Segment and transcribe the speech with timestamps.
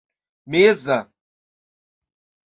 [0.55, 0.97] meza